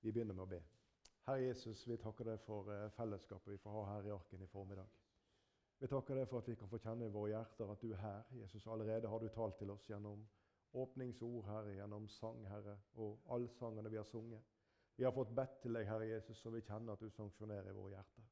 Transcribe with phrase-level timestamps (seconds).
[0.00, 0.60] Vi begynner med å be.
[1.26, 4.48] Herre Jesus, vi takker deg for eh, fellesskapet vi får ha her i Arken i
[4.50, 4.88] formiddag.
[5.80, 8.00] Vi takker deg for at vi kan få kjenne i våre hjerter at du er
[8.02, 8.24] her.
[8.36, 10.24] Jesus, allerede har du talt til oss gjennom
[10.76, 14.44] åpningsord, Herre, gjennom sang, Herre, og allsangene vi har sunget.
[14.96, 17.76] Vi har fått bedt til deg, Herre Jesus, så vi kjenner at du sanksjonerer i
[17.76, 18.26] våre hjerter.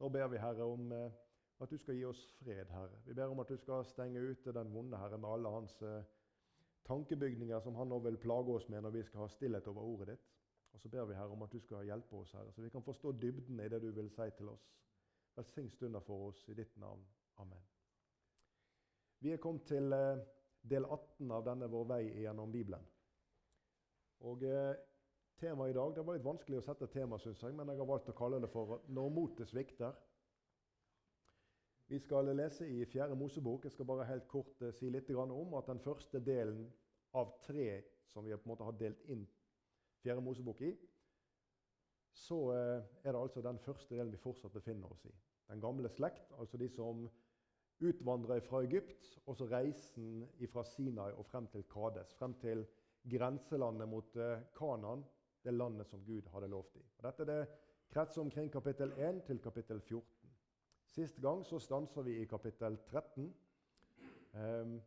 [0.00, 1.16] Nå ber vi, Herre, om eh,
[1.62, 3.00] at du skal gi oss fred, Herre.
[3.06, 6.06] Vi ber om at du skal stenge ute den vonde, Herre, med alle hans eh,
[6.86, 10.14] tankebygninger som han nå vil plage oss med når vi skal ha stillhet over ordet
[10.14, 10.30] ditt.
[10.74, 12.82] Og så ber vi Herre om at du skal hjelpe oss, Herre, så vi kan
[12.82, 14.64] forstå dybden i det du vil si til oss.
[15.36, 17.04] Velsign stunder for oss i ditt navn.
[17.36, 17.62] Amen.
[19.20, 20.18] Vi er kommet til eh,
[20.70, 22.82] del 18 av denne vår vei gjennom Bibelen.
[24.26, 24.74] Og eh,
[25.38, 27.88] Temaet i dag det var litt vanskelig å sette tema, synes jeg, men jeg har
[27.90, 29.94] valgt å kalle det for 'Når motet svikter'.
[31.86, 33.64] Vi skal lese i Fjerde Mosebok.
[33.64, 36.72] Jeg skal bare helt kort eh, si litt om at den første delen
[37.12, 39.26] av tre som vi på en måte har delt inn
[40.04, 40.74] Fjerde Mosebok i,
[42.12, 45.12] så eh, er det altså den første delen vi fortsatt befinner oss i.
[45.48, 47.06] Den gamle slekt, altså de som
[47.80, 52.12] utvandrer fra Egypt, og så reisen fra Sinai og frem til Kades.
[52.20, 52.66] Frem til
[53.10, 55.06] grenselandet mot eh, Kanan,
[55.44, 56.84] det landet som Gud hadde lovt i.
[56.98, 57.40] Og dette er det
[57.92, 60.36] kretser omkring kapittel 1 til kapittel 14.
[60.94, 63.24] Sist gang så stanser vi i kapittel 13.
[63.24, 64.80] Um, ehm,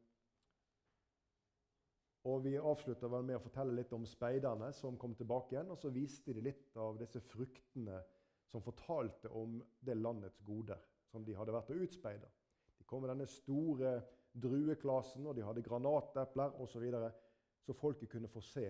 [2.27, 5.69] og Vi avslutta med å fortelle litt om speiderne som kom tilbake igjen.
[5.71, 8.01] Og så viste de litt av disse fruktene
[8.51, 12.27] som fortalte om det landets goder som de hadde vært og utspeida.
[12.77, 13.93] De kom med denne store
[14.37, 16.73] drueklasen, og de hadde granatepler osv.
[16.73, 17.11] Så, videre,
[17.63, 18.67] så folket kunne få se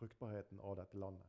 [0.00, 1.26] fruktbarheten av dette landet.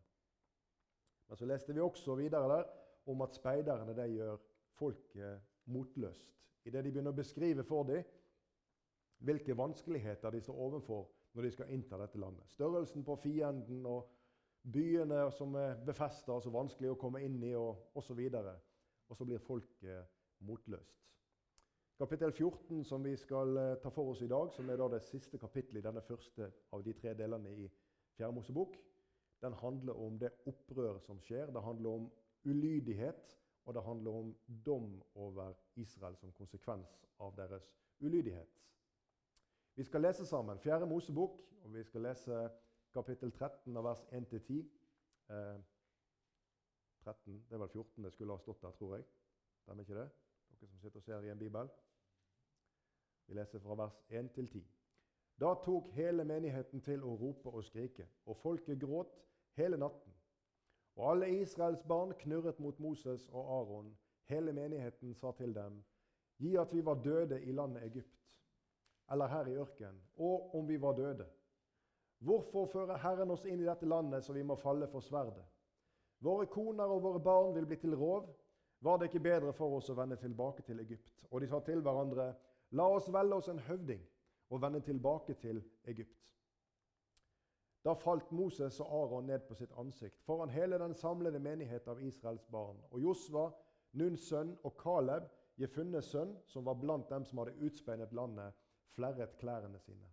[1.28, 2.72] Men så leste vi også videre der
[3.11, 4.42] om at speiderne de gjør
[4.80, 6.33] folket motløst.
[6.67, 8.02] Idet de begynner å beskrive for dem
[9.25, 12.49] hvilke vanskeligheter de står overfor når de skal innta dette landet.
[12.49, 14.07] Størrelsen på fienden og
[14.73, 18.23] byene som er befesta og så vanskelig å komme inn i, og osv.
[19.07, 20.09] Og, så blir folket
[20.49, 20.97] motløst.
[21.97, 25.37] Kapittel 14, som vi skal eh, ta for oss i dag, som er det siste
[25.42, 27.69] kapittelet i denne første av de tre delene i
[28.17, 28.75] Fjerde Mosebok,
[29.42, 31.54] den handler om det opprøret som skjer.
[31.54, 32.11] Det handler om
[32.49, 33.33] ulydighet,
[33.65, 37.69] og det handler om dom over Israel som konsekvens av deres
[38.02, 38.58] ulydighet.
[39.77, 42.49] Vi skal lese sammen Fjerde Mosebok, og vi skal lese
[42.93, 44.64] kapittel 13 av vers 1-10.
[45.30, 45.60] Eh,
[47.04, 49.05] 13, Det er vel 14 det skulle ha stått der, tror jeg.
[49.61, 50.08] Stemmer ikke det?
[50.49, 51.70] Dere som sitter og ser i en bibel.
[53.27, 54.66] Vi leser fra vers 1 til 10.
[55.39, 59.14] Da tok hele menigheten til å rope og skrike, og folket gråt
[59.61, 60.14] hele natten.
[60.95, 63.98] Og alle Israels barn knurret mot Moses og Aron.
[64.26, 65.83] Hele menigheten sa til dem,
[66.37, 68.17] Gi at vi var døde i landet Egypt
[69.11, 71.27] eller her i ørkenen, og om vi var døde.
[72.19, 75.45] Hvorfor fører Herren oss inn i dette landet så vi må falle for sverdet?
[76.19, 78.31] Våre koner og våre barn vil bli til rov.
[78.81, 81.13] Var det ikke bedre for oss å vende tilbake til Egypt?
[81.31, 82.31] Og de sa til hverandre,
[82.71, 84.01] la oss velge oss en høvding
[84.49, 86.33] og vende tilbake til Egypt.
[87.85, 92.01] Da falt Moses og Aron ned på sitt ansikt foran hele den samlede menighet av
[92.03, 92.81] Israels barn.
[92.91, 93.51] Og Josva,
[93.93, 98.53] Nuns sønn, og Kaleb, Jefunnes sønn, som var blant dem som hadde utspeilet landet,
[98.97, 100.09] flerret klærne sine.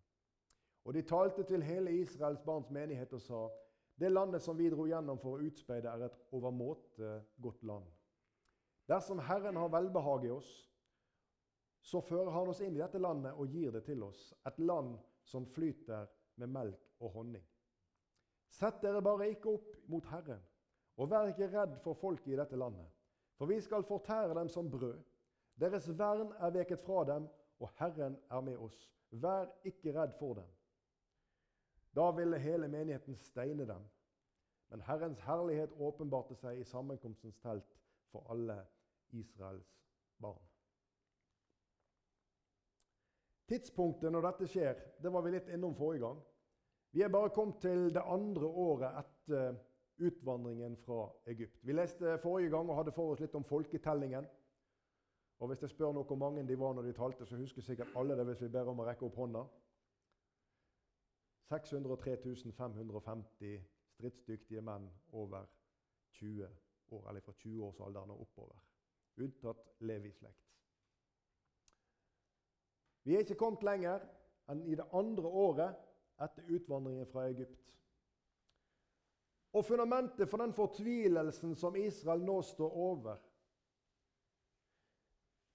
[0.85, 3.49] Og de talte til hele Israels barns menighet og sa:"
[4.01, 7.85] Det landet som vi dro gjennom for å utspeide, er et overmåte godt land.
[8.89, 10.51] Dersom Herren har velbehag i oss,
[11.81, 14.99] så fører Han oss inn i dette landet og gir det til oss, et land
[15.25, 16.07] som flyter
[16.37, 17.45] med melk og honning.
[18.51, 20.43] Sett dere bare ikke opp mot Herren,
[20.97, 22.91] og vær ikke redd for folket i dette landet,
[23.39, 24.99] for vi skal fortære dem som brød.
[25.61, 27.29] Deres vern er veket fra dem,
[27.65, 28.77] og Herren er med oss.
[29.11, 30.49] Vær ikke redd for dem.
[31.97, 33.85] Da ville hele menigheten steine dem.
[34.69, 37.77] Men Herrens herlighet åpenbarte seg i sammenkomstens telt
[38.13, 38.59] for alle
[39.15, 39.71] Israels
[40.21, 40.43] barn.
[43.49, 46.21] Tidspunktet når dette skjer, det var vi litt innom forrige gang.
[46.95, 49.57] Vi er bare kommet til det andre året etter
[50.05, 51.61] utvandringen fra Egypt.
[51.63, 54.27] Vi leste forrige gang og hadde for oss litt om folketellingen.
[55.39, 57.97] Og Hvis jeg spør noe hvor mange de var når de talte, så husker sikkert
[57.97, 59.43] alle det hvis vi ber om å rekke opp hånda.
[61.51, 62.17] 603
[62.57, 63.59] 550
[63.95, 65.45] stridsdyktige menn over
[66.19, 66.49] 20
[66.91, 68.63] år, eller fra 20-årsalderen og oppover.
[69.17, 70.41] Unntatt Levi-slekt.
[73.05, 74.07] Vi er ikke kommet lenger
[74.51, 75.77] enn i det andre året
[76.25, 77.61] etter utvandringen fra Egypt.
[79.55, 83.21] Og fundamentet for den fortvilelsen som Israel nå står over,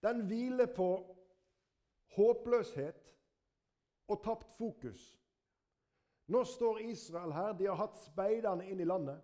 [0.04, 0.90] den hviler på
[2.16, 3.16] håpløshet
[4.10, 5.02] og tapt fokus.
[6.30, 7.54] Nå står Israel her.
[7.58, 9.20] De har hatt speiderne inn i landet.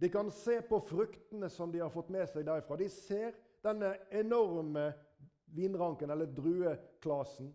[0.00, 2.76] De kan se på fruktene som de har fått med seg derifra.
[2.80, 3.34] De ser
[3.64, 4.90] denne enorme
[5.52, 7.50] vinranken, eller drueklasen.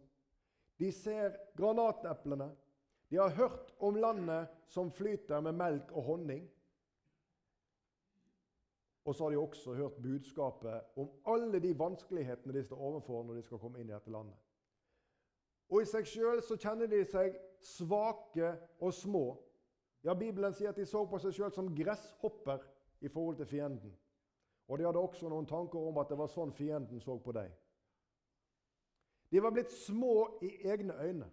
[0.77, 2.51] De ser granateplene.
[3.09, 6.45] De har hørt om landet som flyter med melk og honning.
[9.05, 13.33] Og så har de også hørt budskapet om alle de vanskelighetene de står overfor når
[13.33, 14.37] de skal komme inn i dette landet.
[15.69, 19.25] Og i seg sjøl kjenner de seg svake og små.
[20.05, 22.65] Ja, Bibelen sier at de så på seg sjøl som gresshopper
[23.01, 23.93] i forhold til fienden.
[24.67, 27.51] Og de hadde også noen tanker om at det var sånn fienden så på deg.
[29.29, 31.29] De var blitt små i egne øyne.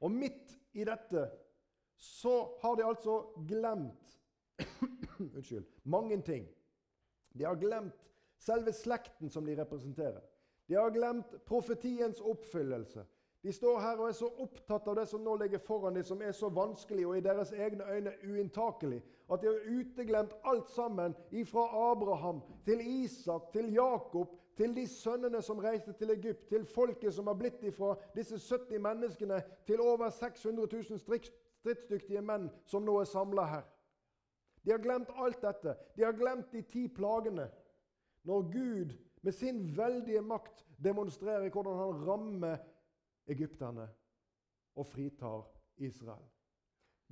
[0.00, 1.26] Og midt i dette
[1.98, 4.18] så har de altså glemt
[5.20, 5.66] Unnskyld.
[5.84, 6.48] Mange ting.
[7.38, 10.20] De har glemt selve slekten som de representerer.
[10.68, 13.04] De har glemt profetiens oppfyllelse.
[13.42, 16.22] De står her og er så opptatt av det som nå ligger foran dem, som
[16.22, 18.98] er så vanskelig og i deres egne øyne uinntakelig,
[19.32, 25.42] at de har uteglemt alt sammen ifra Abraham til Isak til Jakob til de sønnene
[25.42, 30.10] som reiste til Egypt, til folket som har blitt ifra disse 70 menneskene, til over
[30.10, 33.66] 600 000 stridsdyktige menn som nå er samla her.
[34.64, 35.76] De har glemt alt dette.
[35.96, 37.48] De har glemt de ti plagene.
[38.24, 42.58] Når Gud med sin veldige makt demonstrerer hvordan han rammer
[43.28, 43.88] egypterne
[44.76, 45.46] og fritar
[45.76, 46.26] Israel.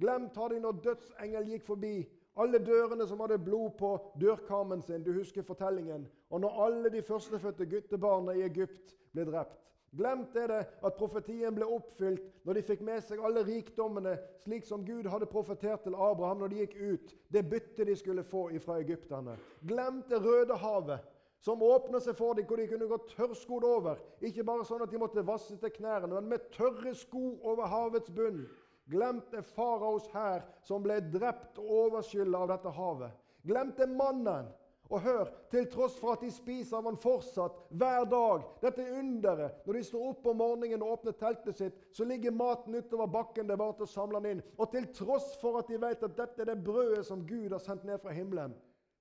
[0.00, 1.94] Glemt har de når dødsengel gikk forbi
[2.37, 3.90] alle dørene som hadde blod på
[4.20, 5.04] dørkarmen sin.
[5.04, 6.04] Du husker fortellingen.
[6.31, 9.62] Og når alle de førstefødte guttebarna i Egypt ble drept.
[9.96, 14.66] Glemt er det at profetien ble oppfylt når de fikk med seg alle rikdommene, slik
[14.68, 18.48] som Gud hadde profetert til Abraham når de gikk ut, det byttet de skulle få
[18.64, 19.36] fra egypterne.
[19.62, 21.06] Glemt det Røde havet,
[21.40, 24.00] som åpna seg for dem, hvor de kunne gå tørrskodd over.
[24.24, 28.10] Ikke bare sånn at de måtte vasse til knærne, men med tørre sko over havets
[28.10, 28.44] bunn.
[28.90, 33.14] Glemt er faraos hær, som ble drept og overskylla av dette havet.
[33.46, 34.50] Glemt er mannen
[34.88, 39.66] og hør, til tross for at de spiser av han fortsatt hver dag, dette underet
[39.66, 43.48] Når de står opp om morgenen og åpner teltet sitt, så ligger maten utover bakken.
[43.48, 44.44] Det er bare til å samle den inn.
[44.58, 47.62] Og til tross for at de vet at dette er det brødet som Gud har
[47.62, 48.54] sendt ned fra himmelen,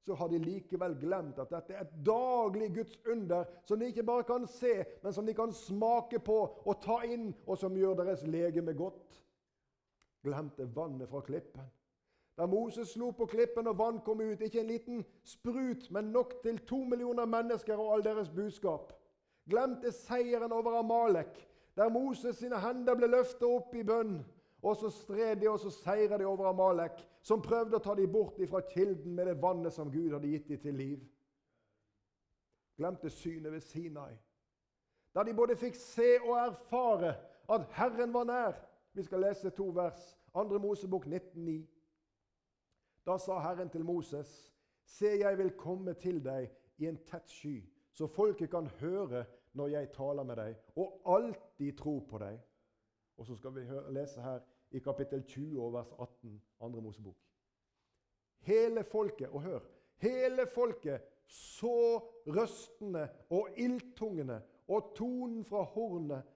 [0.05, 4.05] så har de likevel glemt at dette er et daglig Guds under som de ikke
[4.05, 7.97] bare kan se, men som de kan smake på og ta inn, og som gjør
[8.03, 9.21] deres legeme godt.
[10.25, 11.65] Glemte vannet fra klippen.
[12.37, 16.33] Da Moses slo på klippen og vann kom ut, ikke en liten sprut, men nok
[16.43, 18.91] til to millioner mennesker og all deres budskap.
[19.49, 21.37] Glemte seieren over Amalek,
[21.75, 24.17] der Moses sine hender ble løftet opp i bønn.
[24.65, 28.11] Og så stred de, og så seira de over Amalek, som prøvde å ta dem
[28.11, 31.03] bort fra kilden med det vannet som Gud hadde gitt dem til liv.
[32.75, 34.15] Glemte synet ved Sinai,
[35.13, 37.13] der de både fikk se og erfare
[37.49, 38.57] at Herren var nær.
[38.93, 40.17] Vi skal lese to vers.
[40.35, 41.75] Andre Mosebok 19,9.
[43.06, 44.52] Da sa Herren til Moses,
[44.86, 47.56] Se, jeg vil komme til deg i en tett sky,
[47.90, 49.24] så folket kan høre
[49.57, 52.38] når jeg taler med deg, og alltid tro på deg.
[53.18, 53.63] Og så skal vi
[53.96, 54.44] lese her
[54.75, 57.18] i kapittel 20 og vers 18, andre Mosebok.
[58.46, 59.60] Hele folket, og hør
[59.98, 61.98] Hele folket så
[62.28, 66.34] røstene og ildtungene og tonen fra hornet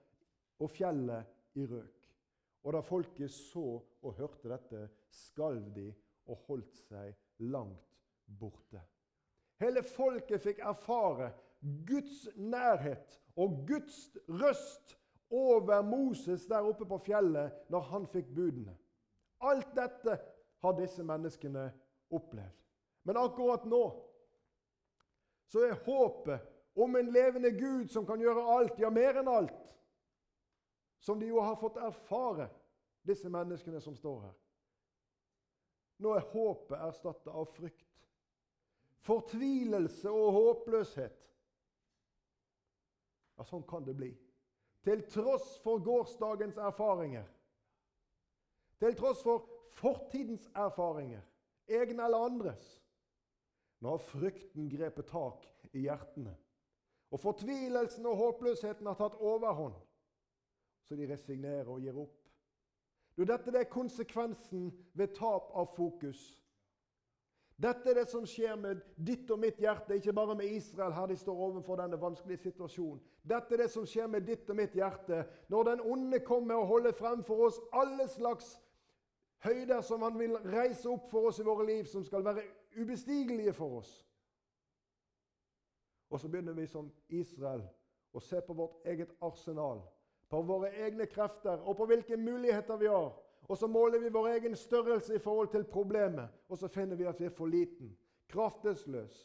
[0.58, 1.98] og fjellet i røk.
[2.64, 3.66] Og da folket så
[4.02, 5.90] og hørte dette, skalv de
[6.30, 7.14] og holdt seg
[7.50, 7.98] langt
[8.40, 8.80] borte.
[9.60, 14.96] Hele folket fikk erfare Guds nærhet og Guds røst
[15.30, 18.76] over Moses der oppe på fjellet når han fikk budene.
[19.40, 20.16] Alt dette
[20.60, 21.68] har disse menneskene
[22.10, 22.56] opplevd.
[23.04, 23.84] Men akkurat nå
[25.50, 26.46] så er håpet
[26.78, 29.72] om en levende Gud som kan gjøre alt, ja, mer enn alt,
[31.02, 32.46] som de jo har fått erfare,
[33.02, 34.36] disse menneskene som står her.
[36.00, 37.86] Nå er håpet erstatta av frykt.
[39.04, 41.16] Fortvilelse og håpløshet.
[43.36, 44.10] Ja, sånn kan det bli.
[44.84, 47.28] Til tross for gårsdagens erfaringer.
[48.80, 49.44] Til tross for
[49.76, 51.24] fortidens erfaringer,
[51.68, 52.64] egne eller andres.
[53.80, 56.32] Nå har frykten grepet tak i hjertene.
[57.10, 59.76] Og fortvilelsen og håpløsheten har tatt overhånd.
[60.84, 62.19] Så de resignerer og gir opp.
[63.18, 66.20] Jo, dette er konsekvensen ved tap av fokus.
[67.60, 71.10] Dette er det som skjer med ditt og mitt hjerte, ikke bare med Israel her
[71.10, 73.02] de står overfor denne vanskelige situasjonen.
[73.28, 76.70] Dette er det som skjer med ditt og mitt hjerte når den onde kommer og
[76.70, 78.54] holder frem for oss alle slags
[79.44, 82.46] høyder som han vil reise opp for oss i våre liv, som skal være
[82.80, 83.92] ubestigelige for oss.
[86.10, 87.62] Og så begynner vi som Israel
[88.12, 89.84] å se på vårt eget arsenal
[90.30, 93.10] på våre egne krefter og på hvilke muligheter vi har.
[93.50, 97.08] Og så måler vi vår egen størrelse i forhold til problemet, og så finner vi
[97.10, 97.96] at vi er for liten,
[98.30, 99.24] kraftesløs,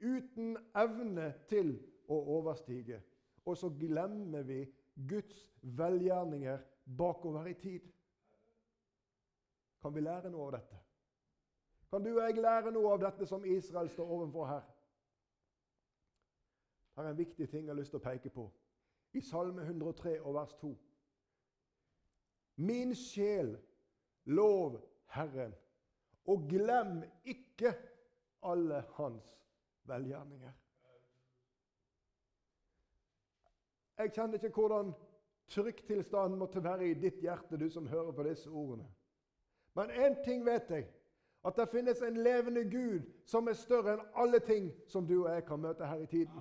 [0.00, 1.74] uten evne til
[2.08, 3.02] å overstige.
[3.44, 4.62] Og så glemmer vi
[5.08, 6.62] Guds velgjerninger
[6.96, 7.92] bakover i tid.
[9.82, 10.80] Kan vi lære noe av dette?
[11.90, 14.64] Kan du og jeg lære noe av dette som Israel står overfor her?
[16.96, 18.48] Det er en viktig ting jeg har lyst til å peke på.
[19.12, 20.70] I Salme 103 og vers 2.
[22.56, 23.58] Min sjel,
[24.24, 24.80] lov
[25.14, 25.54] Herren,
[26.26, 27.74] og glem ikke
[28.42, 29.24] alle hans
[29.84, 30.52] velgjerninger.
[33.98, 34.92] Jeg kjenner ikke hvordan
[35.48, 38.86] trykktilstanden måtte være i ditt hjerte, du som hører på disse ordene.
[39.74, 40.86] Men én ting vet jeg.
[41.44, 45.30] At det finnes en levende Gud som er større enn alle ting som du og
[45.32, 46.40] jeg kan møte her i tiden.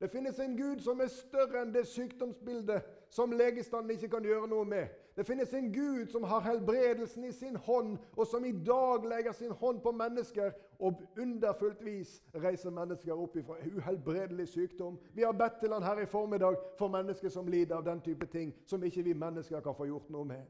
[0.00, 4.46] Det finnes en Gud som er større enn det sykdomsbildet som legestanden ikke kan gjøre
[4.48, 4.86] noe med.
[5.16, 9.32] Det finnes en Gud som har helbredelsen i sin hånd, og som i dag legger
[9.36, 14.96] sin hånd på mennesker og underfullt vis reiser mennesker opp fra uhelbredelig sykdom.
[15.12, 18.26] Vi har bedt til han her i formiddag for mennesker som lider av den type
[18.32, 20.48] ting som ikke vi mennesker kan få gjort noe med.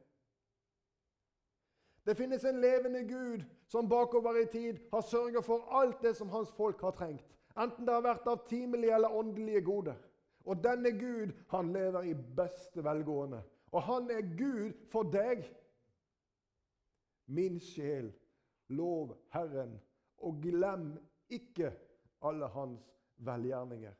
[2.06, 6.28] Det finnes en levende Gud som bakover i tid har sørget for alt det som
[6.28, 7.26] hans folk har trengt.
[7.58, 9.98] Enten det har vært av timelige eller åndelige goder.
[10.44, 13.42] Og denne Gud, han lever i beste velgående.
[13.72, 15.44] Og han er Gud for deg.
[17.26, 18.10] Min sjel,
[18.68, 19.76] lov Herren,
[20.18, 20.92] og glem
[21.30, 21.70] ikke
[22.26, 23.92] alle hans velgjerninger.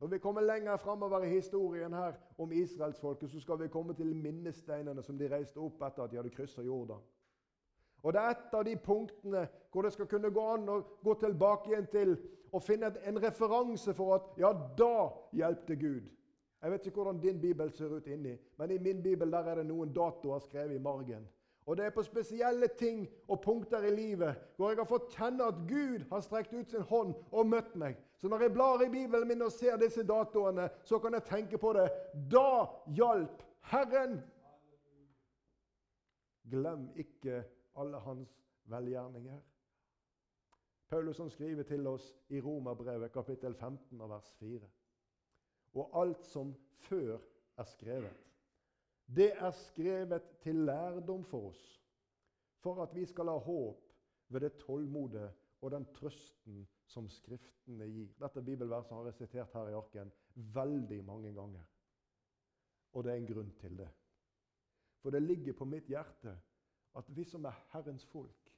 [0.00, 4.16] Når vi kommer lenger framover i historien her om israelsfolket, så skal vi komme til
[4.16, 7.00] minnesteinene som de reiste opp etter at de hadde kryssa Jordan.
[8.04, 11.14] Og Det er et av de punktene hvor det skal kunne gå an å gå
[11.20, 12.16] tilbake igjen til
[12.54, 16.04] og finne en referanse for at ja, da hjelpte Gud.
[16.62, 19.60] Jeg vet ikke hvordan din bibel ser ut inni, men i min bibel der er
[19.60, 21.24] det noen datoer skrevet i margen.
[21.66, 25.48] Og det er på spesielle ting og punkter i livet hvor jeg har fått kjenne
[25.48, 27.96] at Gud har strekt ut sin hånd og møtt meg.
[28.20, 31.58] Så når jeg blar i Bibelen min og ser disse datoene, så kan jeg tenke
[31.58, 31.88] på det.
[32.32, 33.42] Da hjalp
[33.72, 34.20] Herren!
[36.52, 37.40] Glem ikke
[37.74, 38.30] alle hans
[38.64, 39.40] velgjerninger.
[40.88, 44.68] Paulus skriver til oss i Romerbrevet kapittel 15 vers 4.
[45.74, 46.54] Og alt som
[46.86, 47.18] før
[47.58, 48.20] er skrevet,
[49.06, 51.64] det er skrevet til lærdom for oss,
[52.62, 53.82] for at vi skal ha håp
[54.28, 58.08] ved det tålmodet og den trøsten som Skriftene gir.
[58.20, 60.12] Dette bibelverset har jeg sitert her i arken
[60.54, 61.64] veldig mange ganger.
[62.92, 63.88] Og det er en grunn til det.
[65.02, 66.36] For det ligger på mitt hjerte
[66.96, 68.52] at vi som er Herrens folk,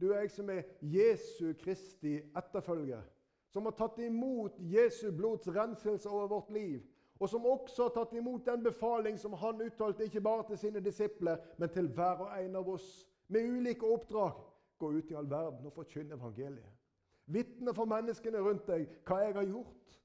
[0.00, 3.02] du og jeg som er Jesu Kristi etterfølger,
[3.50, 6.80] som har tatt imot Jesu blods renselse over vårt liv,
[7.20, 10.80] og som også har tatt imot den befaling som han uttalte ikke bare til sine
[10.80, 12.86] disipler, men til hver og en av oss,
[13.28, 14.38] med ulike oppdrag.
[14.80, 16.78] Gå ut i all verden og forkynne evangeliet.
[17.26, 19.98] Vitne for menneskene rundt deg hva jeg har gjort.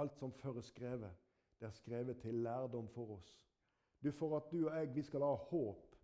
[0.00, 1.20] Alt som før er skrevet,
[1.60, 3.36] det er skrevet til lærdom for oss
[4.02, 5.96] du, for at du og jeg vi skal ha håp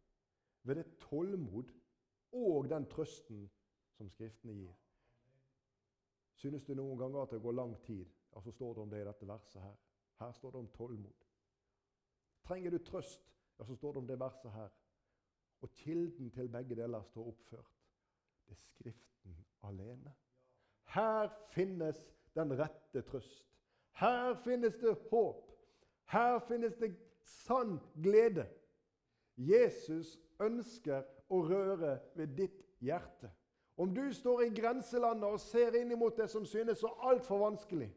[0.62, 1.72] ved det tålmod
[2.32, 3.50] og den trøsten
[3.94, 4.74] som Skriftene gir.
[6.34, 9.02] Synes du noen ganger at det går lang tid, ja, så står det om det
[9.02, 9.76] i dette verset her.
[10.20, 11.28] Her står det om tålmod.
[12.44, 14.74] Trenger du trøst, ja, så står det om det verset her.
[15.62, 17.72] Og kilden til begge deler står oppført.
[18.44, 20.12] Det er Skriften alene.
[20.84, 22.02] Her finnes
[22.34, 23.46] den rette trøst.
[23.92, 25.52] Her finnes det håp.
[26.10, 26.90] Her finnes det
[27.24, 28.46] sann glede.
[29.36, 33.30] Jesus ønsker å røre ved ditt hjerte.
[33.76, 37.90] Om du står i grenselandet og ser inn mot det som synes så altfor vanskelig,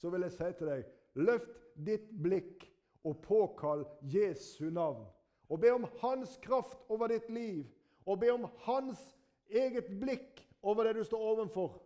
[0.00, 0.86] så vil jeg si til deg
[1.20, 2.64] løft ditt blikk
[3.04, 5.04] og påkall Jesu navn.
[5.52, 7.66] Og be om Hans kraft over ditt liv.
[8.06, 9.02] Og be om Hans
[9.50, 11.82] eget blikk over det du står ovenfor.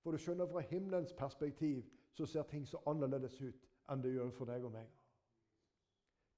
[0.00, 1.82] For du skjønner, fra himmelens perspektiv
[2.12, 4.88] så ser ting så annerledes ut enn det gjør for deg og meg.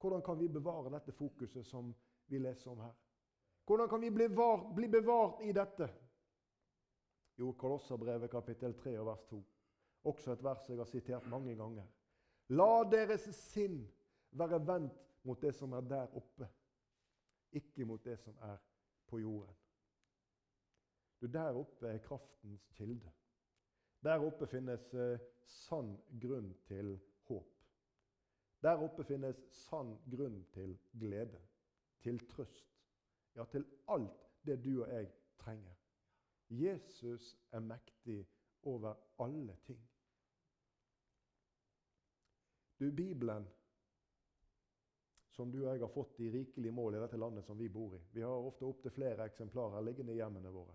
[0.02, 1.92] Hvordan kan vi bevare dette fokuset som
[2.26, 2.94] vi leser om her?
[3.66, 5.86] Hvordan kan vi bli, var, bli bevart i dette?
[7.38, 9.38] Jo, Kolosserbrevet kapittel 3 og vers 2.
[10.10, 11.86] Også et vers jeg har sitert mange ganger.
[12.50, 13.78] La deres sinn
[14.34, 16.48] være vendt mot det som er der oppe,
[17.54, 18.58] ikke mot det som er
[19.06, 19.54] på jorden.
[21.20, 23.12] Du, Der oppe er kraftens kilde.
[24.02, 27.11] Der oppe finnes eh, sann grunn til håp.
[28.62, 31.40] Der oppe finnes sann grunn til glede,
[32.02, 32.68] til trøst,
[33.34, 35.74] ja, til alt det du og jeg trenger.
[36.52, 38.20] Jesus er mektig
[38.62, 39.80] over alle ting.
[42.78, 43.48] Du, Bibelen,
[45.30, 47.94] som du og jeg har fått i rikelig mål i dette landet som vi bor
[47.96, 48.00] i.
[48.12, 50.74] Vi har ofte opptil flere eksemplarer liggende i hjemmene våre.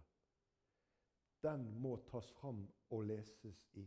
[1.43, 3.85] Den må tas fram og leses i.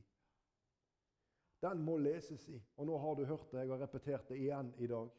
[1.63, 2.61] Den må leses i.
[2.77, 5.11] Og nå har du hørt det, jeg har repetert det igjen i dag.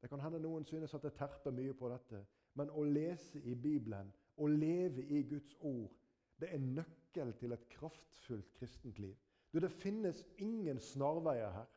[0.00, 2.22] Det kan hende noen synes at det terper mye på dette,
[2.56, 5.90] men å lese i Bibelen, å leve i Guds ord,
[6.40, 9.16] det er nøkkel til et kraftfullt kristent liv.
[9.52, 11.68] Du, Det finnes ingen snarveier her.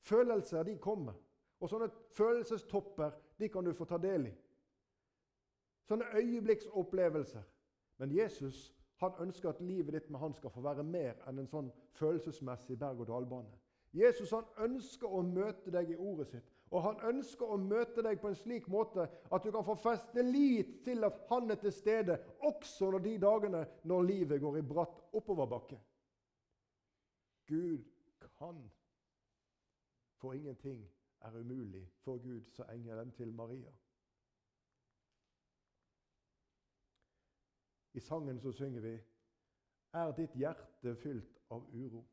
[0.00, 1.14] Følelser de kommer.
[1.60, 4.34] Og sånne følelsestopper de kan du få ta del i.
[5.88, 7.42] Sånne øyeblikksopplevelser.
[7.98, 11.50] Men Jesus han ønsker at livet ditt med han skal få være mer enn en
[11.50, 13.56] sånn følelsesmessig berg-og-dal-bane.
[13.96, 16.48] Jesus han ønsker å møte deg i ordet sitt.
[16.68, 20.22] Og han ønsker å møte deg på en slik måte at du kan få feste
[20.24, 24.66] lit til at han er til stede også når de dagene når livet går i
[24.74, 25.78] bratt oppoverbakke.
[27.48, 27.86] Gud
[28.36, 28.60] kan
[30.18, 30.82] for ingenting
[31.24, 33.72] er umulig for Gud, sa engelen til Maria.
[37.98, 38.92] I sangen så synger vi
[39.98, 42.04] Er ditt hjerte fylt av uro?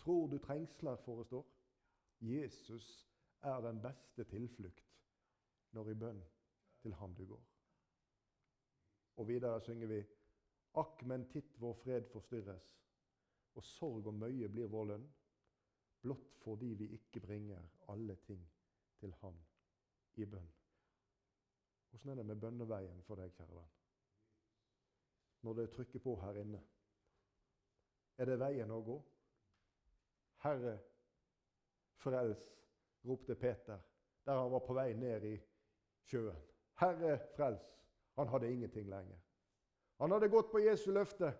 [0.00, 1.44] Tror du trengsler forestår?
[2.20, 2.86] Jesus
[3.42, 4.94] er den beste tilflukt
[5.76, 6.22] når i bønn
[6.80, 7.44] til ham du går.
[9.16, 10.00] Og videre synger vi
[10.80, 12.64] Akk, men titt vår fred forstyrres,
[13.54, 15.06] og sorg og møye blir vår lønn
[16.04, 18.42] blott fordi vi ikke bringer alle ting
[19.00, 19.38] til ham
[20.16, 20.50] i bønn.
[21.92, 23.74] Åssen er det med bønneveien for deg, kjære venn?
[25.44, 26.60] Når det trykker på her inne,
[28.16, 28.96] er det veien å gå?
[30.44, 30.78] Herre,
[32.00, 32.44] frels,
[33.04, 33.82] ropte Peter
[34.24, 35.34] der han var på vei ned i
[36.08, 36.38] sjøen.
[36.80, 37.66] Herre, frels!
[38.16, 39.18] Han hadde ingenting lenger.
[40.00, 41.34] Han hadde gått på Jesu løfte,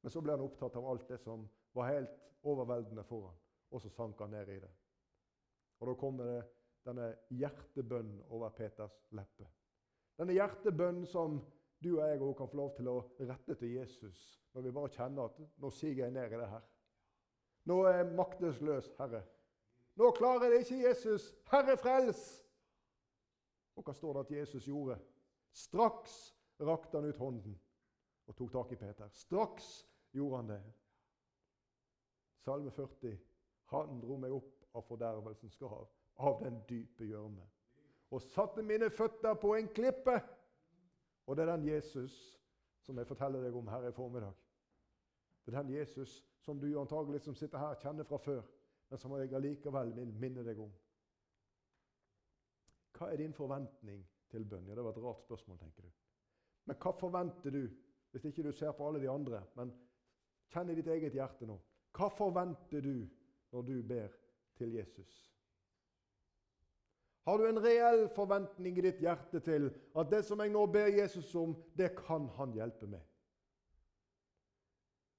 [0.00, 1.44] men så ble han opptatt av alt det som
[1.76, 2.16] var helt
[2.48, 3.40] overveldende for ham
[3.70, 4.70] og så sank han ned i det.
[5.80, 6.40] Og Da kommer det
[6.84, 9.46] denne hjertebønnen over Peters leppe.
[10.18, 11.38] Denne hjertebønnen som
[11.84, 14.92] du og jeg òg kan få lov til å rette til Jesus når vi bare
[14.94, 16.64] kjenner at nå siger jeg ned i det her.
[17.70, 19.20] Nå er jeg maktesløs, Herre.
[20.00, 21.28] Nå klarer jeg det ikke, Jesus.
[21.52, 22.22] Herre, frels!
[23.76, 24.98] Og hva står det at Jesus gjorde?
[25.54, 26.16] Straks
[26.60, 27.56] rakte han ut hånden
[28.26, 29.08] og tok tak i Peter.
[29.14, 29.70] Straks
[30.12, 30.60] gjorde han det.
[32.44, 33.16] Salme 40.
[33.70, 35.88] Han dro meg opp av fordervelsens grav,
[36.18, 37.44] av den dype gjørme,
[38.10, 40.16] og satte mine føtter på en klippe.
[41.30, 42.14] Og det er den Jesus
[42.82, 44.32] som jeg forteller deg om her i formiddag.
[45.46, 48.40] Det er den Jesus som du antagelig som sitter her, kjenner fra før,
[48.90, 50.72] men som jeg allikevel vil minne deg om.
[52.98, 54.66] Hva er din forventning til bønn?
[54.66, 55.92] Ja, Det var et rart spørsmål, tenker du.
[56.66, 57.62] Men hva forventer du,
[58.10, 59.44] hvis ikke du ser på alle de andre?
[59.54, 59.70] Men
[60.50, 61.60] kjenn i ditt eget hjerte nå.
[61.94, 63.06] Hva forventer du
[63.52, 64.18] når du ber
[64.58, 65.29] til Jesus?
[67.24, 70.88] Har du en reell forventning i ditt hjerte til at det som jeg nå ber
[70.88, 73.02] Jesus om, det kan han hjelpe med?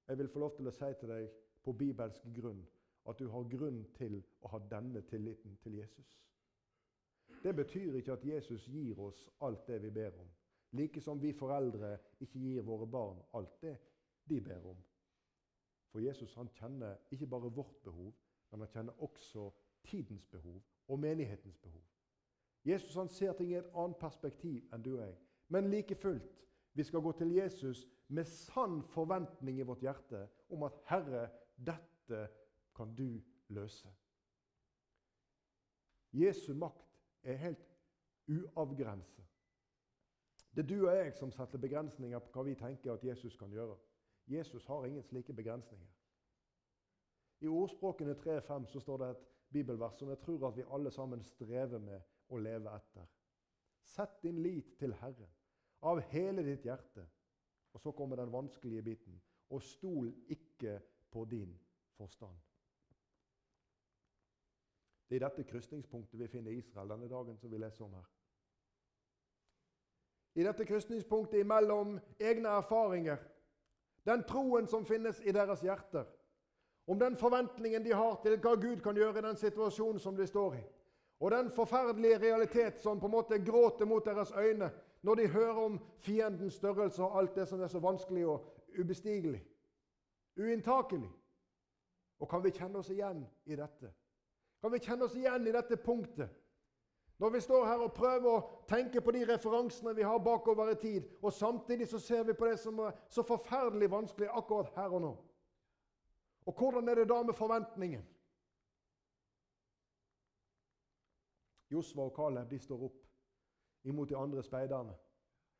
[0.08, 1.28] Jeg vil få lov til å si til deg
[1.62, 2.60] på bibelsk grunn
[3.08, 6.18] at du har grunn til å ha denne tilliten til Jesus.
[7.42, 10.28] Det betyr ikke at Jesus gir oss alt det vi ber om,
[10.78, 13.76] like som vi foreldre ikke gir våre barn alt det
[14.30, 14.78] de ber om.
[15.90, 18.12] For Jesus han kjenner ikke bare vårt behov,
[18.50, 19.50] men han kjenner også
[19.84, 21.82] tidens behov og menighetens behov.
[22.64, 25.16] Jesus han ser ting i et annet perspektiv enn du og jeg.
[25.48, 30.62] Men like fullt, vi skal gå til Jesus med sann forventning i vårt hjerte om
[30.62, 32.28] at 'Herre, dette
[32.76, 33.88] kan du løse'.
[36.12, 37.68] Jesu makt er helt
[38.28, 39.24] uavgrenset.
[40.56, 43.50] Det er du og jeg som setter begrensninger på hva vi tenker at Jesus kan
[43.50, 43.76] gjøre.
[44.26, 45.86] Jesus har ingen slike begrensninger.
[47.40, 51.22] I Ordspråkene 3.5 så står det et bibelvers som jeg tror at vi alle sammen
[51.22, 52.00] strever med
[52.32, 53.08] å leve etter.
[53.84, 55.30] Sett din lit til Herren
[55.82, 57.04] av hele ditt hjerte.
[57.72, 59.20] Og så kommer den vanskelige biten.
[59.50, 60.78] Og stol ikke
[61.12, 61.52] på din
[61.96, 62.36] forstand.
[65.08, 68.08] Det er i dette krysningspunktet vi finner Israel denne dagen som vi leser om her.
[70.34, 73.20] I dette krysningspunktet imellom egne erfaringer
[74.08, 76.06] den troen som finnes i deres hjerter.
[76.86, 80.26] Om den forventningen de har til hva Gud kan gjøre i den situasjonen som de
[80.26, 80.62] står i.
[81.22, 84.70] Og den forferdelige realitet som på en måte gråter mot deres øyne
[85.02, 88.46] når de hører om fiendens størrelse og alt det som er så vanskelig og
[88.80, 89.44] ubestigelig.
[90.36, 91.10] Uinntakelig.
[92.18, 93.92] Og kan vi kjenne oss igjen i dette?
[94.62, 96.30] Kan vi kjenne oss igjen i dette punktet?
[97.18, 100.74] Når vi står her og prøver å tenke på de referansene vi har bakover i
[100.74, 104.90] tid, og samtidig så ser vi på det som er så forferdelig vanskelig akkurat her
[104.90, 105.12] og nå.
[106.46, 108.02] Og hvordan er det da med forventningen?
[111.72, 113.00] Josva og Caleb de står opp
[113.84, 114.94] imot de andre speiderne.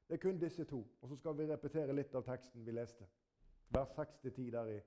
[0.09, 0.87] Det er kun disse to.
[1.01, 3.07] Og så skal vi repetere litt av teksten vi leste.
[3.73, 4.81] Vers 6-10 der i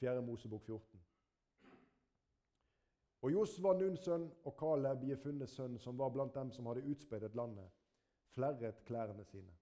[0.00, 0.22] 4.
[0.24, 1.00] Mosebok 14.
[3.22, 7.36] Og Josva, Nuns sønn, og Caleb, Jefunnes sønn, som var blant dem som hadde utspeidet
[7.36, 7.68] landet,
[8.32, 9.52] flerret klærne sine.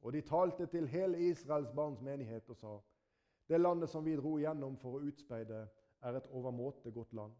[0.00, 2.80] Og de talte til hele Israels barns menighet og sa:"
[3.48, 5.68] Det landet som vi dro igjennom for å utspeide,
[6.02, 7.32] er et overmåte godt land.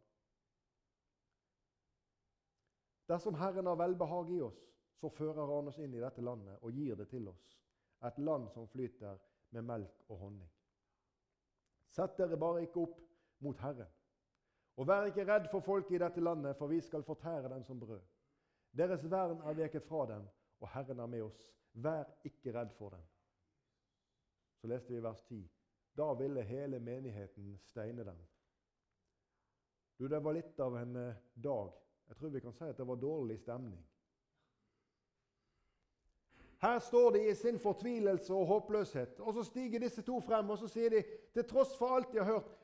[3.11, 4.61] Dersom Herren har velbehag i oss,
[5.01, 7.57] så fører Han oss inn i dette landet og gir det til oss,
[8.07, 9.19] et land som flyter
[9.51, 10.51] med melk og honning.
[11.91, 13.01] Sett dere bare ikke opp
[13.43, 13.89] mot Herren.
[14.79, 17.81] Og vær ikke redd for folket i dette landet, for vi skal fortære dem som
[17.81, 18.01] brød.
[18.79, 20.29] Deres vern er veket fra dem,
[20.61, 21.43] og Herren er med oss.
[21.75, 23.03] Vær ikke redd for dem.
[24.61, 25.43] Så leste vi vers 10.
[25.99, 28.19] Da ville hele menigheten steine dem.
[29.99, 31.73] Du, Det var litt av en eh, dag.
[32.11, 33.87] Jeg tror vi kan si at det var dårlig stemning.
[36.61, 39.21] Her står de i sin fortvilelse og håpløshet.
[39.21, 42.19] Og Så stiger disse to frem og så sier de, til tross for alt de
[42.19, 42.57] har hørt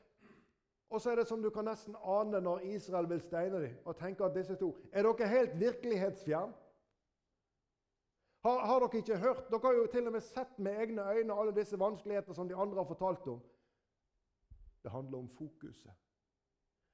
[0.89, 3.97] Og så er det som du kan nesten ane når Israel vil steine dem, og
[3.97, 6.53] tenke at disse to Er dere helt virkelighetsfjern?
[8.43, 9.49] Har, har, dere ikke hørt?
[9.49, 12.55] Dere har jo til og med sett med egne øyne alle disse vanskeligheter som de
[12.55, 13.41] andre har fortalt om.
[14.83, 15.91] Det handler om fokuset.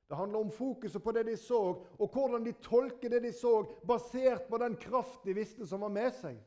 [0.09, 1.59] Det handler om fokuset på det de så,
[1.99, 5.93] og hvordan de tolker det de så, basert på den kraft de visste som var
[5.93, 6.37] med seg.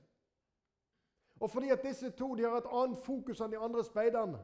[1.40, 4.38] Og fordi at disse to de har et annet fokus enn de andre speiderne,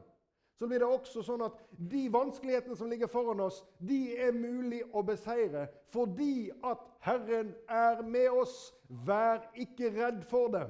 [0.59, 1.55] så blir det også sånn at
[1.91, 8.03] de vanskelighetene som ligger foran oss, de er mulig å beseire fordi at Herren er
[8.05, 8.71] med oss.
[8.87, 10.69] Vær ikke redd for dem.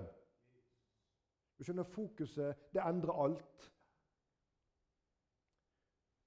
[1.57, 3.67] Du skjønner, Fokuset det endrer alt.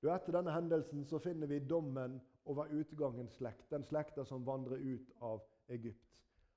[0.06, 4.78] Du, etter denne hendelsen så finner vi dommen over utgangens slekt, den slekta som vandrer
[4.78, 6.12] ut av Egypt.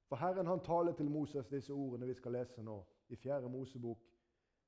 [0.05, 2.75] For Herren han taler til Moses disse ordene vi skal lese nå
[3.09, 3.49] i 4.
[3.49, 4.03] Mosebok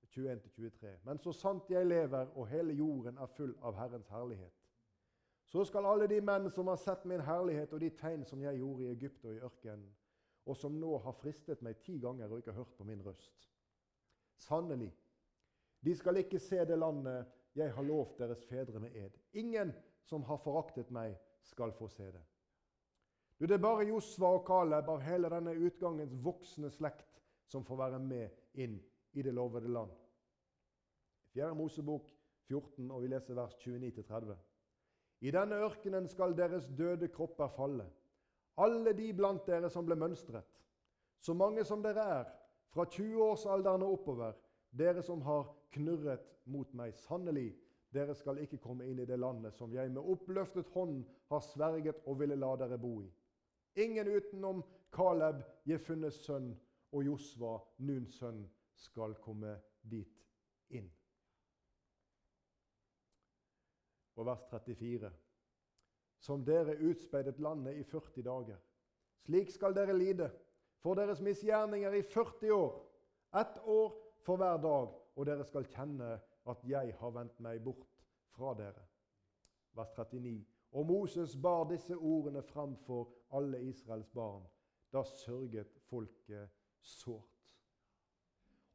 [0.10, 0.96] 21-23.
[1.06, 4.56] Men så sant jeg lever og hele jorden er full av Herrens herlighet,
[5.46, 8.64] så skal alle de menn som har sett min herlighet og de tegn som jeg
[8.64, 9.92] gjorde i Egypt og i ørkenen,
[10.50, 13.46] og som nå har fristet meg ti ganger og ikke hørt på min røst
[14.42, 14.90] Sannelig,
[15.86, 19.18] de skal ikke se det landet jeg har lovt deres fedre med ed.
[19.34, 19.74] Ingen
[20.08, 22.22] som har foraktet meg, skal få se det.
[23.40, 27.78] Du, Det er bare Josva og Kaleb av hele denne utgangens voksne slekt som får
[27.78, 28.78] være med inn
[29.18, 29.92] i det lovede land.
[31.34, 31.56] 4.
[31.56, 32.12] Mosebok
[32.48, 34.36] 14, og vi leser vers 29-30.
[35.22, 37.88] I denne ørkenen skal deres døde kropper falle,
[38.58, 40.48] alle de blant dere som ble mønstret,
[41.22, 42.32] så mange som dere er,
[42.72, 44.38] fra 20-årsalderen og oppover,
[44.72, 46.96] dere som har knurret mot meg.
[46.96, 47.52] Sannelig,
[47.92, 52.06] dere skal ikke komme inn i det landet som jeg med oppløftet hånd har sverget
[52.08, 53.10] og ville la dere bo i.
[53.84, 56.52] Ingen utenom Kaleb, Jefunnes sønn,
[56.92, 57.56] og Josva,
[57.88, 58.44] Nuns sønn,
[58.76, 59.54] skal komme
[59.88, 60.26] dit
[60.76, 60.90] inn.
[64.20, 65.12] Og vers 34.
[66.22, 68.60] Som dere utspeidet landet i 40 dager.
[69.24, 70.28] Slik skal dere lide
[70.82, 72.76] for deres misgjerninger i 40 år,
[73.38, 76.14] ett år for hver dag, og dere skal kjenne
[76.50, 77.88] at jeg har vendt meg bort
[78.36, 78.86] fra dere.
[79.76, 80.46] Vers 39.
[80.72, 84.46] Og Moses bar disse ordene framfor alle Israels barn.
[84.94, 86.50] Da sørget folket
[86.82, 87.56] sårt.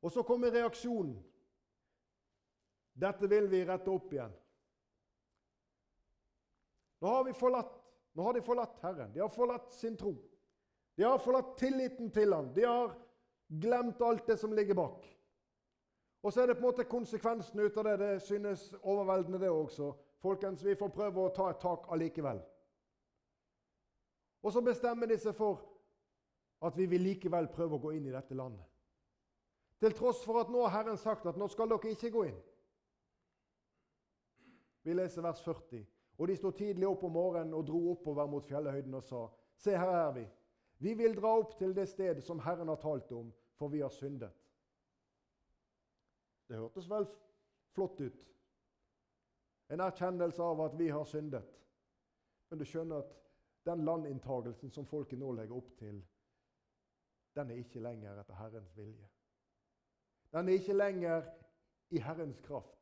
[0.02, 1.16] Og så kommer reaksjonen.
[2.96, 4.32] Dette vil vi rette opp igjen.
[7.00, 7.74] Nå har, vi forlatt,
[8.16, 9.12] nå har de forlatt Herren.
[9.12, 10.14] De har forlatt sin tro.
[10.96, 12.48] De har forlatt tilliten til ham.
[12.56, 12.94] De har
[13.48, 15.04] glemt alt det som ligger bak.
[16.22, 17.98] Og så er det på en måte konsekvensen ut av det.
[17.98, 19.92] Det synes overveldende, det også.
[20.18, 22.40] Folkens, vi får prøve å ta et tak allikevel.
[24.42, 25.62] Og så bestemmer de seg for
[26.66, 28.64] at vi vil likevel prøve å gå inn i dette landet.
[29.80, 32.38] Til tross for at nå har Herren sagt at nå skal dere ikke gå inn.
[34.86, 35.84] Vi leser vers 40.
[36.16, 39.26] Og de sto tidlig opp om morgenen og dro oppover mot fjellhøyden og sa:"
[39.56, 40.26] Se, her er vi.
[40.78, 43.88] Vi vil dra opp til det stedet som Herren har talt om, for vi har
[43.88, 44.32] syndet.
[46.48, 47.06] Det hørtes vel
[47.74, 48.22] flott ut.
[49.70, 51.46] En erkjennelse av at vi har syndet.
[52.50, 53.16] Men du skjønner at
[53.66, 55.98] den landinntagelsen som folket nå legger opp til,
[57.36, 59.08] den er ikke lenger etter Herrens vilje.
[60.32, 61.26] Den er ikke lenger
[61.90, 62.78] i Herrens kraft.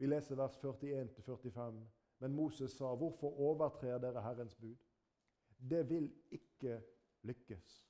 [0.00, 1.80] Vi leser vers 41-45.
[2.20, 4.86] Men Moses sa, 'Hvorfor overtrer dere Herrens bud?'
[5.70, 6.82] Det vil ikke
[7.22, 7.86] lykkes.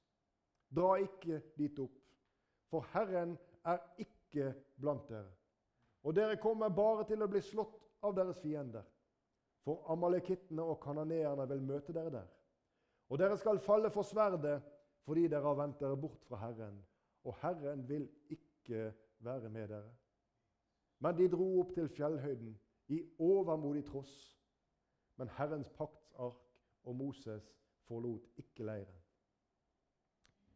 [0.76, 1.99] Dra ikke dit opp,
[2.70, 5.30] for Herren er ikke blant dere.
[6.02, 8.86] Og dere kommer bare til å bli slått av deres fiender.
[9.66, 12.28] For amalekittene og kananeerne vil møte dere der.
[13.10, 14.60] Og dere skal falle for sverdet
[15.04, 16.78] fordi dere har vendt dere bort fra Herren.
[17.24, 19.90] Og Herren vil ikke være med dere.
[21.00, 22.54] Men de dro opp til fjellhøyden
[22.88, 24.14] i overmodig tross.
[25.16, 26.40] Men Herrens paktsark
[26.84, 27.50] og Moses
[27.88, 28.99] forlot ikke leiren.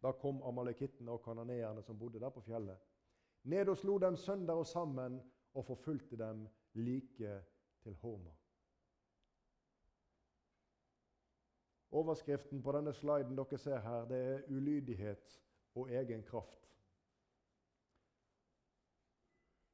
[0.05, 2.81] Da kom amalekittene og kananeerne som bodde der på fjellet,
[3.49, 5.17] ned og slo dem sønder og sammen
[5.55, 7.39] og forfulgte dem like
[7.83, 8.35] til Horma.
[11.95, 15.41] Overskriften på denne sliden dere ser her, det er 'ulydighet
[15.75, 16.69] og egen kraft'.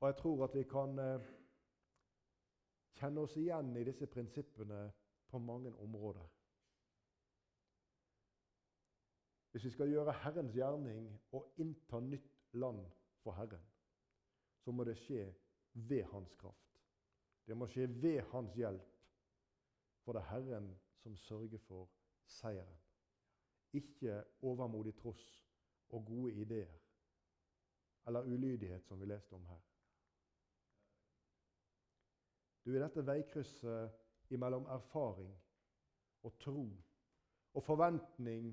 [0.01, 1.21] Og Jeg tror at vi kan eh,
[2.93, 4.93] kjenne oss igjen i disse prinsippene
[5.29, 6.40] på mange områder.
[9.51, 12.85] Hvis vi skal gjøre Herrens gjerning og innta nytt land
[13.25, 13.65] for Herren,
[14.63, 15.25] så må det skje
[15.75, 16.77] ved Hans kraft.
[17.47, 18.93] Det må skje ved Hans hjelp,
[20.05, 20.71] for det er Herren
[21.03, 21.91] som sørger for
[22.27, 22.79] seieren.
[23.73, 25.27] Ikke overmodig tross
[25.91, 26.79] og gode ideer
[28.07, 29.61] eller ulydighet, som vi leste om her.
[32.65, 33.99] Du, I dette veikrysset
[34.39, 35.31] mellom erfaring
[36.23, 36.65] og tro
[37.55, 38.53] og forventning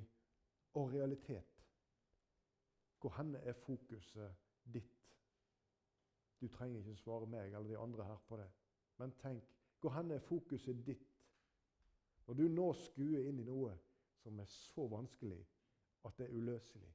[0.77, 1.63] og realitet,
[2.99, 4.35] hvor henne er fokuset
[4.73, 4.93] ditt?
[6.41, 8.49] Du trenger ikke svare meg eller de andre her på det.
[8.97, 9.43] Men tenk,
[9.81, 11.07] hvor henne er fokuset ditt?
[12.27, 13.73] Når du nå skuer inn i noe
[14.21, 15.39] som er så vanskelig
[16.05, 16.89] at det er uløselig,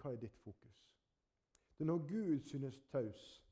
[0.00, 0.80] hva er ditt fokus?
[1.76, 3.44] Det er når Gud synes taus,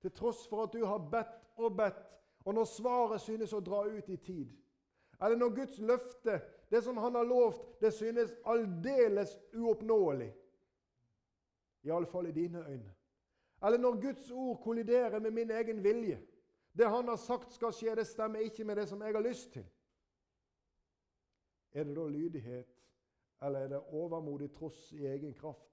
[0.00, 2.04] til tross for at du har bedt og bedt,
[2.44, 4.52] og når svaret synes å dra ut i tid.
[5.22, 6.36] Eller når Guds løfte,
[6.68, 10.34] det som Han har lovt, det synes aldeles uoppnåelig.
[11.82, 12.94] Iallfall i dine øyne.
[13.62, 16.22] Eller når Guds ord kolliderer med min egen vilje.
[16.72, 19.52] Det Han har sagt skal skje, det stemmer ikke med det som jeg har lyst
[19.52, 19.64] til.
[21.72, 22.68] Er det da lydighet,
[23.42, 25.72] eller er det overmodig tross i egen kraft?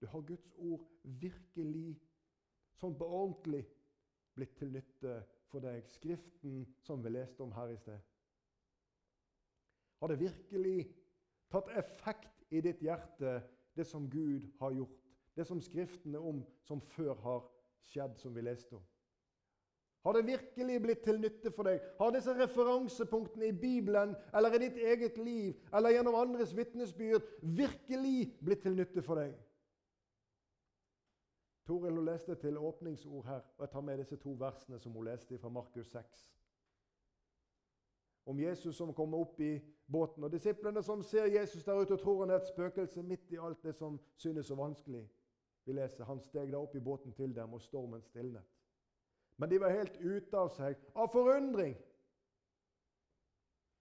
[0.00, 2.00] Du har Guds ord virkelig,
[2.80, 3.66] sånn på ordentlig,
[4.34, 5.84] blitt til nytte for deg.
[5.92, 8.09] Skriften som vi leste om her i sted.
[10.00, 10.76] Har det virkelig
[11.52, 13.40] tatt effekt i ditt hjerte,
[13.76, 14.96] det som Gud har gjort?
[15.36, 17.44] Det som Skriften er om, som før har
[17.90, 18.82] skjedd, som vi leste om?
[20.04, 21.82] Har det virkelig blitt til nytte for deg?
[21.98, 28.30] Har disse referansepunktene i Bibelen eller i ditt eget liv eller gjennom andres vitnesbyrd virkelig
[28.40, 29.34] blitt til nytte for deg?
[31.68, 35.38] Toril leste til åpningsord her, og jeg tar med disse to versene som hun leste
[35.38, 36.24] fra Markus 6.
[38.24, 42.00] Om Jesus som kommer opp i båten, og disiplene som ser Jesus der ute og
[42.00, 45.08] tror han er et spøkelse midt i alt det som synes så vanskelig.
[45.64, 48.44] Vi leser han steg da opp i båten til dem, og stormen stilnet.
[49.36, 51.76] Men de var helt ute av seg av forundring.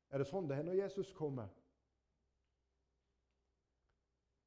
[0.10, 1.50] Er det sånn det er når Jesus kommer?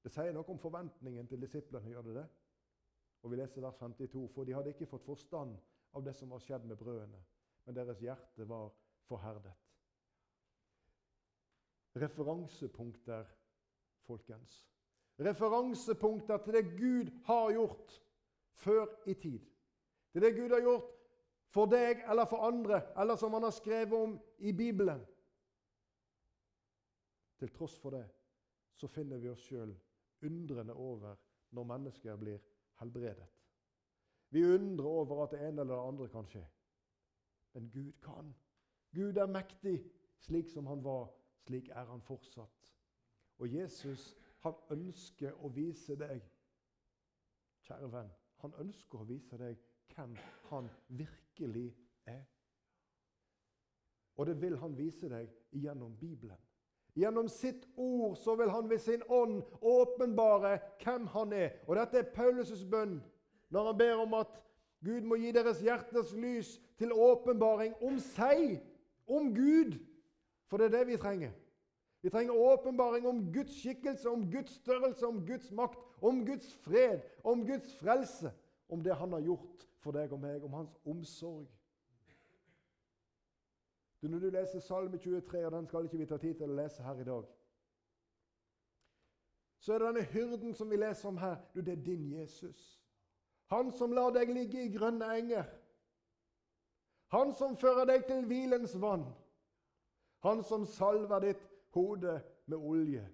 [0.03, 1.91] Det sier noe om forventningen til disiplene.
[1.91, 2.29] gjør det det?
[3.23, 4.29] Og Vi leser vers 52.
[4.35, 5.59] For de hadde ikke fått forstand
[5.95, 7.21] av det som var skjedd med brødene,
[7.67, 8.73] men deres hjerte var
[9.07, 9.53] forherdet.
[11.97, 13.25] Referansepunkter,
[14.07, 14.69] folkens.
[15.21, 18.03] Referansepunkter til det Gud har gjort
[18.51, 19.41] før i tid.
[20.13, 20.91] Til det Gud har gjort
[21.53, 25.05] for deg eller for andre, eller som han har skrevet om i Bibelen.
[27.39, 28.07] Til tross for det
[28.79, 29.75] så finner vi oss sjøl
[30.27, 31.19] undrende over
[31.51, 32.41] når mennesker blir
[32.81, 33.27] helbredet.
[34.33, 36.45] Vi undrer over at det ene eller det andre kan skje.
[37.53, 38.33] Men Gud kan.
[38.95, 39.83] Gud er mektig.
[40.23, 41.11] Slik som han var,
[41.47, 42.73] slik er han fortsatt.
[43.39, 46.23] Og Jesus han ønsker å vise deg,
[47.63, 48.11] kjære venn,
[48.43, 49.59] han ønsker å vise deg
[49.95, 50.17] hvem
[50.51, 51.69] han virkelig
[52.11, 52.25] er.
[54.19, 56.39] Og det vil han vise deg gjennom Bibelen.
[56.95, 61.55] Gjennom sitt ord så vil han ved sin ånd åpenbare hvem han er.
[61.67, 62.99] Og dette er Paulus' bønn
[63.53, 64.35] når han ber om at
[64.85, 68.59] Gud må gi deres hjertes lys til åpenbaring om seg,
[69.07, 69.79] om Gud.
[70.53, 71.31] For det er det vi trenger.
[72.03, 77.01] Vi trenger åpenbaring om Guds skikkelse, om Guds størrelse, om Guds makt, om Guds fred,
[77.25, 78.33] om Guds frelse,
[78.69, 81.47] om det han har gjort for deg og meg, om hans omsorg.
[84.03, 86.61] Du, når du leser Salme 23, og den skal ikke vi ta tid til å
[86.61, 87.33] lese her i dag,
[89.59, 91.41] så er det denne hyrden som vi leser om her.
[91.55, 92.83] Du, det er din Jesus.
[93.57, 95.49] Han som lar deg ligge i grønne enger.
[97.17, 99.09] Han som fører deg til hvilens vann.
[100.23, 103.09] Han som salver ditt hode med olje.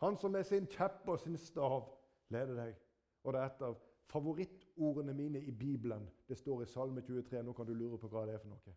[0.00, 1.84] Han som med sin kjepp og sin stav
[2.32, 2.76] leder deg.
[3.24, 3.76] Og det er et av
[4.10, 6.08] favorittordene mine i Bibelen.
[6.28, 7.42] Det står i Salme 23.
[7.42, 8.74] Nå kan du lure på hva det er for noe.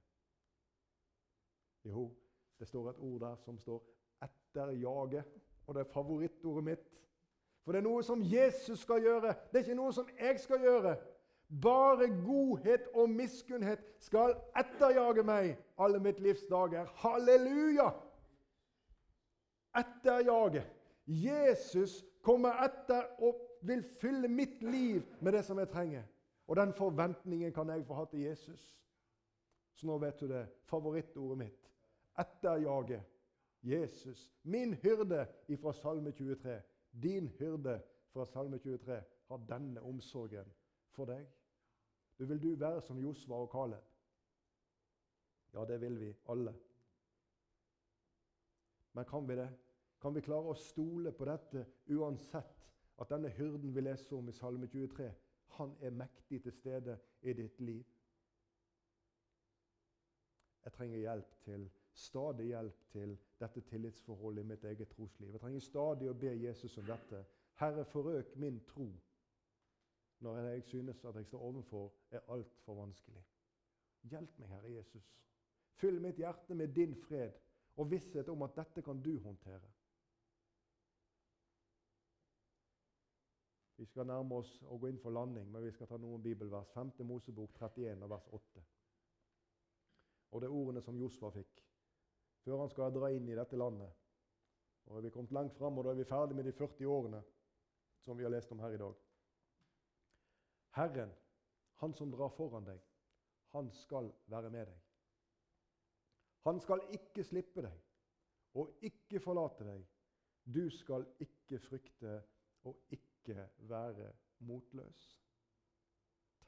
[1.84, 2.04] Jo,
[2.60, 3.82] det står et ord der som står
[4.23, 5.23] 'etterjage'.
[5.67, 6.89] Og det er favorittordet mitt.
[7.63, 9.34] For det er noe som Jesus skal gjøre.
[9.52, 10.95] Det er ikke noe som jeg skal gjøre.
[11.62, 16.88] Bare godhet og miskunnhet skal etterjage meg alle mitt livs dager.
[17.04, 17.92] Halleluja!
[19.78, 20.63] Etterjage.
[21.08, 26.04] Jesus kommer etter og vil fylle mitt liv med det som jeg trenger.
[26.48, 28.63] Og den forventningen kan jeg få ha til Jesus.
[29.74, 30.48] Så nå vet du det.
[30.66, 31.70] Favorittordet mitt.
[32.20, 33.04] Etterjage
[33.63, 34.32] Jesus.
[34.44, 35.26] Min hyrde
[35.62, 36.62] fra Salme 23.
[37.04, 37.82] Din hyrde
[38.13, 40.50] fra Salme 23 har denne omsorgen
[40.92, 41.26] for deg.
[42.19, 43.84] Du vil du være som Josva og Kaleb?
[45.54, 46.54] Ja, det vil vi alle.
[48.93, 49.49] Men kan vi det?
[50.02, 52.65] Kan vi klare å stole på dette uansett
[53.02, 55.10] at denne hyrden vi leser om i Salme 23,
[55.58, 57.86] han er mektig til stede i ditt liv?
[60.63, 65.32] Jeg trenger hjelp til, stadig hjelp til dette tillitsforholdet i mitt eget trosliv.
[65.32, 67.23] Jeg trenger stadig å be Jesus om dette.
[67.60, 68.88] Herre, forøk min tro
[70.24, 73.24] når jeg synes at jeg står overfor, er altfor vanskelig.
[74.02, 75.08] Hjelp meg, Herre Jesus.
[75.80, 77.34] Fyll mitt hjerte med din fred
[77.76, 79.72] og visshet om at dette kan du håndtere.
[83.78, 86.70] Vi skal nærme oss å gå inn for landing, men vi skal ta noen bibelvers.
[86.72, 86.94] 5.
[87.10, 88.64] Mosebok 31, vers 8.
[90.32, 91.64] Og det er ordene som Josfa fikk
[92.44, 93.92] før han skal dra inn i dette landet.
[94.92, 97.22] Og er Vi kommet langt fram, og da er vi ferdig med de 40 årene
[98.04, 99.03] som vi har lest om her i dag.
[100.74, 101.12] Herren,
[101.82, 102.80] han som drar foran deg,
[103.54, 104.80] han skal være med deg.
[106.44, 109.84] Han skal ikke slippe deg og ikke forlate deg.
[110.44, 112.16] Du skal ikke frykte
[112.68, 114.10] og ikke være
[114.48, 115.06] motløs.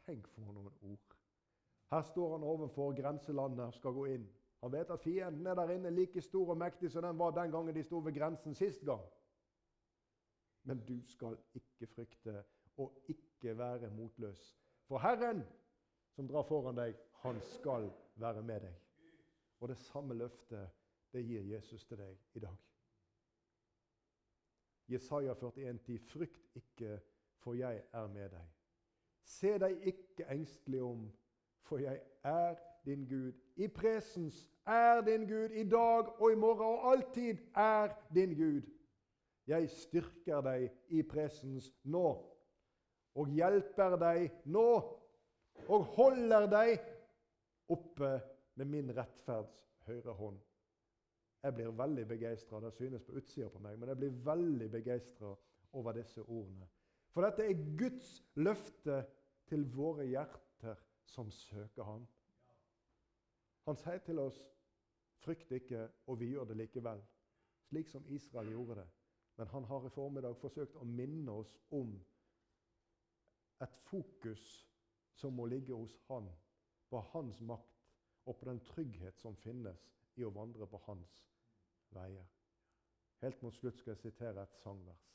[0.06, 1.16] Tenk for noen ord.
[1.94, 4.26] Her står han overfor grenselandet skal gå inn.
[4.66, 7.54] Han vet at fienden er der inne like stor og mektig som den var den
[7.54, 9.06] gangen de sto ved grensen sist gang.
[10.66, 12.40] Men du skal ikke frykte
[12.82, 14.58] og ikke være motløs.
[14.88, 15.44] For Herren
[16.16, 18.76] som drar foran deg, han skal være med deg.
[19.60, 20.70] Og det samme løftet
[21.12, 22.56] det gir Jesus til deg i dag.
[24.88, 27.00] Jesaja 41, 41,10.: Frykt ikke,
[27.38, 28.48] for jeg er med deg.
[29.24, 31.08] Se deg ikke engstelig om,
[31.62, 33.34] for jeg er din Gud.
[33.56, 38.62] I presens er din Gud, i dag og i morgen og alltid er din Gud.
[39.48, 42.35] Jeg styrker deg i presens nå
[43.16, 44.68] og hjelper deg nå
[45.72, 46.74] og holder deg
[47.72, 48.12] oppe
[48.60, 49.56] med min rettferds
[49.88, 50.40] høyre hånd.
[51.46, 52.60] Jeg blir veldig begeistra.
[52.60, 55.36] Det synes på utsida på meg, men jeg blir veldig begeistra
[55.78, 56.68] over disse ordene.
[57.14, 59.04] For dette er Guds løfte
[59.48, 62.08] til våre hjerter som søker Ham.
[63.66, 64.40] Han sier til oss,
[65.22, 67.02] 'Frykt ikke', og vi gjør det likevel.
[67.70, 68.88] Slik som Israel gjorde det.
[69.38, 71.96] Men han har i formiddag forsøkt å minne oss om
[73.64, 74.46] et fokus
[75.16, 76.28] som må ligge hos han,
[76.90, 77.92] på hans makt
[78.26, 79.82] og på den trygghet som finnes
[80.16, 81.16] i å vandre på hans
[81.96, 82.28] veier.
[83.24, 85.06] Helt mot slutt skal jeg sitere et sangvers.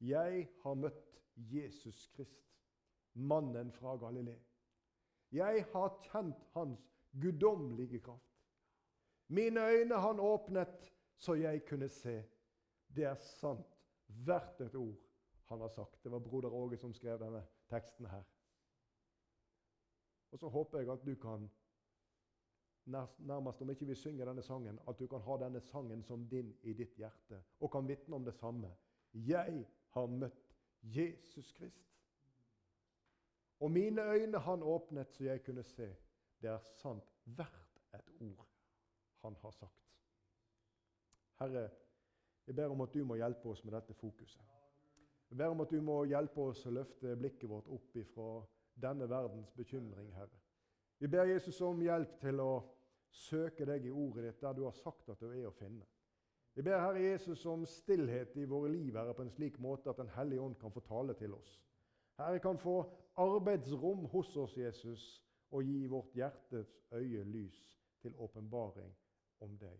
[0.00, 1.18] Jeg har møtt
[1.50, 2.46] Jesus Krist,
[3.14, 4.40] mannen fra Galilee.
[5.34, 6.82] Jeg har kjent hans
[7.20, 8.24] guddommelige kraft.
[9.28, 12.22] Mine øyne han åpnet så jeg kunne se.
[12.88, 13.76] Det er sant,
[14.24, 15.07] hvert et ord
[15.48, 16.02] han har sagt.
[16.02, 18.24] Det var broder Åge som skrev denne teksten her.
[20.30, 21.50] Og så håper jeg at du kan,
[23.18, 26.52] nærmest om ikke vi synger denne sangen, at du kan ha denne sangen som din
[26.62, 28.74] i ditt hjerte, og kan vitne om det samme.
[29.12, 31.94] Jeg har møtt Jesus Krist.
[33.60, 35.96] Og mine øyne han åpnet så jeg kunne se.
[36.40, 38.46] Det er sant, hvert et ord
[39.24, 39.88] han har sagt.
[41.38, 41.70] Herre,
[42.46, 44.57] jeg ber om at du må hjelpe oss med dette fokuset.
[45.28, 48.28] Jeg ber om at du må hjelpe oss å løfte blikket vårt opp ifra
[48.80, 50.40] denne verdens bekymring, Herre.
[50.98, 52.52] Vi ber Jesus om hjelp til å
[53.10, 55.86] søke deg i ordet ditt der du har sagt at du er å finne.
[56.56, 60.00] Vi ber Herre Jesus om stillhet i våre liv Herre, på en slik måte at
[60.00, 61.58] Den hellige ånd kan få tale til oss.
[62.18, 62.80] Herre kan få
[63.14, 65.04] arbeidsrom hos oss, Jesus,
[65.50, 67.60] og gi vårt hjertes øye lys
[68.02, 68.90] til åpenbaring
[69.40, 69.78] om deg.